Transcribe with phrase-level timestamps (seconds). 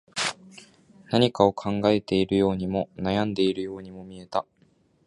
[1.11, 4.47] 何かを考えているようにも、悩んでいるようにも見えた